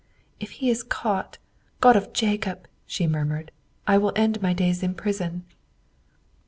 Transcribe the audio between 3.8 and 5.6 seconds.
"I will end my days in prison."